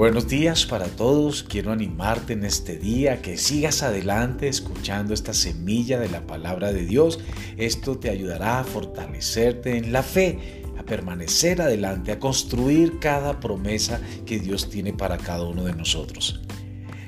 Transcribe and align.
Buenos 0.00 0.28
días 0.28 0.64
para 0.64 0.86
todos. 0.86 1.42
Quiero 1.42 1.72
animarte 1.72 2.32
en 2.32 2.46
este 2.46 2.78
día 2.78 3.20
que 3.20 3.36
sigas 3.36 3.82
adelante 3.82 4.48
escuchando 4.48 5.12
esta 5.12 5.34
semilla 5.34 5.98
de 6.00 6.08
la 6.08 6.26
palabra 6.26 6.72
de 6.72 6.86
Dios. 6.86 7.20
Esto 7.58 7.98
te 7.98 8.08
ayudará 8.08 8.60
a 8.60 8.64
fortalecerte 8.64 9.76
en 9.76 9.92
la 9.92 10.02
fe, 10.02 10.62
a 10.78 10.84
permanecer 10.84 11.60
adelante, 11.60 12.12
a 12.12 12.18
construir 12.18 12.98
cada 12.98 13.40
promesa 13.40 14.00
que 14.24 14.38
Dios 14.38 14.70
tiene 14.70 14.94
para 14.94 15.18
cada 15.18 15.44
uno 15.44 15.64
de 15.64 15.74
nosotros. 15.74 16.40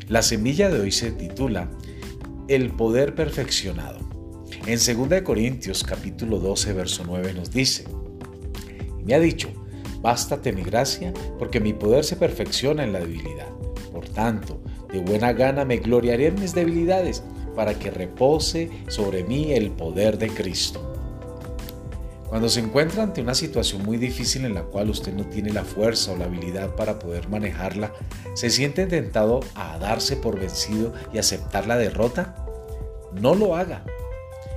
La 0.09 0.21
semilla 0.21 0.69
de 0.69 0.81
hoy 0.83 0.93
se 0.93 1.13
titula 1.13 1.71
El 2.47 2.73
poder 2.73 3.15
perfeccionado. 3.15 4.01
En 4.67 4.79
2 4.79 5.23
Corintios 5.23 5.83
capítulo 5.83 6.41
12 6.41 6.75
verso 6.75 7.05
9 7.07 7.33
nos 7.33 7.51
dice, 7.51 7.87
me 9.03 9.15
ha 9.15 9.19
dicho, 9.19 9.62
Bástate 10.03 10.53
mi 10.53 10.63
gracia, 10.63 11.15
porque 11.39 11.61
mi 11.61 11.73
poder 11.73 12.05
se 12.05 12.17
perfecciona 12.17 12.85
en 12.85 12.93
la 12.93 12.99
debilidad. 13.01 13.49
Por 13.93 14.09
tanto, 14.09 14.61
de 14.93 14.99
buena 14.99 15.33
gana 15.33 15.65
me 15.65 15.79
gloriaré 15.79 16.27
en 16.27 16.41
mis 16.41 16.55
debilidades, 16.55 17.23
para 17.55 17.75
que 17.75 17.91
repose 17.91 18.71
sobre 18.89 19.25
mí 19.25 19.53
el 19.53 19.71
poder 19.71 20.19
de 20.19 20.29
Cristo. 20.29 20.89
Cuando 22.29 22.49
se 22.49 22.61
encuentra 22.61 23.03
ante 23.03 23.21
una 23.21 23.35
situación 23.35 23.83
muy 23.83 23.99
difícil 23.99 24.47
en 24.47 24.55
la 24.55 24.63
cual 24.63 24.89
usted 24.89 25.13
no 25.13 25.27
tiene 25.27 25.53
la 25.53 25.65
fuerza 25.65 26.13
o 26.13 26.17
la 26.17 26.25
habilidad 26.25 26.75
para 26.75 26.99
poder 26.99 27.29
manejarla, 27.29 27.93
¿se 28.35 28.49
siente 28.49 28.87
tentado 28.87 29.41
a 29.55 29.79
darse 29.79 30.17
por 30.17 30.41
vencido 30.41 30.95
y 31.13 31.19
aceptar 31.19 31.67
la 31.67 31.77
derrota? 31.77 32.35
No 33.13 33.35
lo 33.35 33.55
haga. 33.55 33.85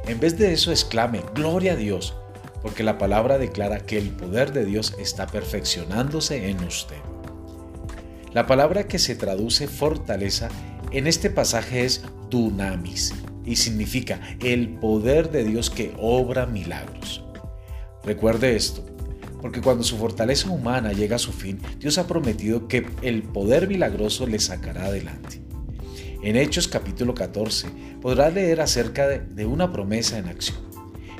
En 0.07 0.19
vez 0.21 0.37
de 0.37 0.53
eso 0.53 0.71
exclame, 0.71 1.21
Gloria 1.33 1.73
a 1.73 1.75
Dios, 1.75 2.15
porque 2.65 2.81
la 2.81 2.97
palabra 2.97 3.37
declara 3.37 3.81
que 3.81 3.95
el 3.99 4.09
poder 4.09 4.51
de 4.51 4.65
Dios 4.65 4.95
está 4.97 5.27
perfeccionándose 5.27 6.49
en 6.49 6.63
usted. 6.63 6.97
La 8.33 8.47
palabra 8.47 8.87
que 8.87 8.97
se 8.97 9.15
traduce 9.15 9.67
fortaleza 9.67 10.49
en 10.89 11.05
este 11.05 11.29
pasaje 11.29 11.85
es 11.85 12.01
dunamis 12.31 13.13
y 13.45 13.57
significa 13.57 14.19
el 14.39 14.79
poder 14.79 15.29
de 15.29 15.43
Dios 15.43 15.69
que 15.69 15.93
obra 15.99 16.47
milagros. 16.47 17.23
Recuerde 18.03 18.55
esto, 18.55 18.83
porque 19.43 19.61
cuando 19.61 19.83
su 19.83 19.97
fortaleza 19.97 20.49
humana 20.49 20.91
llega 20.91 21.17
a 21.17 21.19
su 21.19 21.33
fin, 21.33 21.61
Dios 21.77 21.99
ha 21.99 22.07
prometido 22.07 22.67
que 22.67 22.87
el 23.03 23.21
poder 23.21 23.67
milagroso 23.67 24.25
le 24.25 24.39
sacará 24.39 24.85
adelante. 24.85 25.39
En 26.23 26.35
Hechos 26.35 26.67
capítulo 26.67 27.13
14 27.13 27.67
podrá 28.01 28.31
leer 28.31 28.59
acerca 28.59 29.07
de, 29.07 29.45
una 29.45 29.71
promesa 29.71 30.17
en 30.17 30.29
acción. 30.29 30.74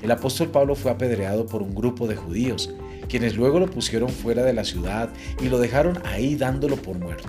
El 0.06 0.12
apóstol 0.12 0.50
Pablo 0.50 0.76
fue 0.76 0.92
apedreado 0.92 1.48
por 1.48 1.64
un 1.64 1.74
grupo 1.74 2.06
de 2.06 2.16
judíos, 2.16 2.72
quienes 3.10 3.36
luego 3.36 3.60
lo 3.60 3.66
pusieron 3.66 4.10
fuera 4.10 4.44
de 4.44 4.54
la 4.54 4.64
ciudad 4.64 5.10
y 5.42 5.50
lo 5.50 5.58
dejaron 5.58 5.98
ahí 6.06 6.36
dándolo 6.36 6.76
por 6.76 7.00
muerto. 7.00 7.28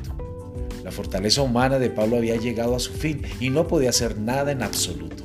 La 0.84 0.92
fortaleza 0.92 1.40
humana 1.40 1.78
de 1.78 1.88
Pablo 1.88 2.18
había 2.18 2.36
llegado 2.36 2.76
a 2.76 2.78
su 2.78 2.92
fin 2.92 3.22
y 3.40 3.48
no 3.48 3.66
podía 3.66 3.88
hacer 3.88 4.18
nada 4.18 4.52
en 4.52 4.62
absoluto. 4.62 5.24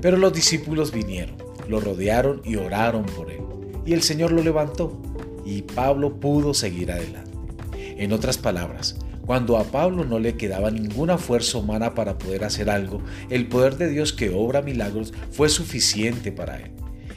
Pero 0.00 0.16
los 0.16 0.32
discípulos 0.32 0.90
vinieron, 0.90 1.36
lo 1.68 1.80
rodearon 1.80 2.40
y 2.46 2.56
oraron 2.56 3.04
por 3.04 3.30
él, 3.30 3.42
y 3.84 3.92
el 3.92 4.00
Señor 4.00 4.32
lo 4.32 4.42
levantó, 4.42 4.98
y 5.44 5.60
Pablo 5.60 6.18
pudo 6.18 6.54
seguir 6.54 6.92
adelante. 6.92 7.30
En 7.74 8.14
otras 8.14 8.38
palabras, 8.38 8.96
cuando 9.30 9.58
a 9.58 9.62
Pablo 9.62 10.04
no 10.04 10.18
le 10.18 10.36
quedaba 10.36 10.72
ninguna 10.72 11.16
fuerza 11.16 11.58
humana 11.58 11.94
para 11.94 12.18
poder 12.18 12.42
hacer 12.42 12.68
algo, 12.68 13.00
el 13.28 13.46
poder 13.46 13.76
de 13.76 13.88
Dios 13.88 14.12
que 14.12 14.30
obra 14.30 14.60
milagros 14.60 15.12
fue 15.30 15.48
suficiente 15.48 16.32
para 16.32 16.56
él 16.56 16.72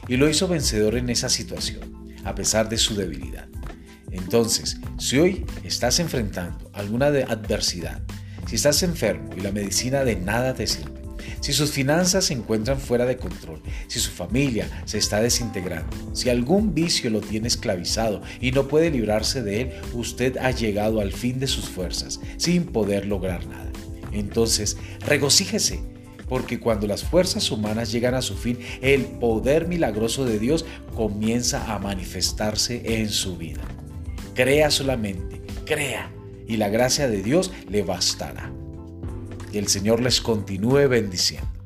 y 0.06 0.16
lo 0.16 0.28
hizo 0.28 0.46
vencedor 0.46 0.94
en 0.94 1.10
esa 1.10 1.28
situación, 1.28 2.14
a 2.22 2.36
pesar 2.36 2.68
de 2.68 2.78
su 2.78 2.94
debilidad. 2.94 3.48
Entonces, 4.12 4.78
si 4.96 5.18
hoy 5.18 5.44
estás 5.64 5.98
enfrentando 5.98 6.70
alguna 6.72 7.06
adversidad, 7.06 8.00
si 8.46 8.54
estás 8.54 8.84
enfermo 8.84 9.30
y 9.36 9.40
la 9.40 9.50
medicina 9.50 10.04
de 10.04 10.14
nada 10.14 10.54
te 10.54 10.68
sirve, 10.68 10.93
si 11.40 11.52
sus 11.52 11.70
finanzas 11.70 12.26
se 12.26 12.34
encuentran 12.34 12.78
fuera 12.78 13.06
de 13.06 13.16
control, 13.16 13.60
si 13.86 13.98
su 13.98 14.10
familia 14.10 14.68
se 14.84 14.98
está 14.98 15.20
desintegrando, 15.20 15.94
si 16.14 16.30
algún 16.30 16.74
vicio 16.74 17.10
lo 17.10 17.20
tiene 17.20 17.48
esclavizado 17.48 18.22
y 18.40 18.52
no 18.52 18.68
puede 18.68 18.90
librarse 18.90 19.42
de 19.42 19.60
él, 19.62 19.70
usted 19.92 20.36
ha 20.38 20.50
llegado 20.50 21.00
al 21.00 21.12
fin 21.12 21.38
de 21.40 21.46
sus 21.46 21.68
fuerzas 21.68 22.20
sin 22.36 22.66
poder 22.66 23.06
lograr 23.06 23.46
nada. 23.46 23.70
Entonces, 24.12 24.76
regocíjese, 25.06 25.80
porque 26.28 26.60
cuando 26.60 26.86
las 26.86 27.04
fuerzas 27.04 27.50
humanas 27.50 27.92
llegan 27.92 28.14
a 28.14 28.22
su 28.22 28.36
fin, 28.36 28.58
el 28.80 29.04
poder 29.04 29.68
milagroso 29.68 30.24
de 30.24 30.38
Dios 30.38 30.64
comienza 30.94 31.72
a 31.72 31.78
manifestarse 31.78 33.00
en 33.00 33.10
su 33.10 33.36
vida. 33.36 33.62
Crea 34.34 34.70
solamente, 34.70 35.42
crea, 35.64 36.10
y 36.46 36.56
la 36.56 36.68
gracia 36.68 37.08
de 37.08 37.22
Dios 37.22 37.52
le 37.68 37.82
bastará. 37.82 38.52
Que 39.54 39.60
el 39.60 39.68
Señor 39.68 40.00
les 40.00 40.20
continúe 40.20 40.88
bendiciendo. 40.88 41.63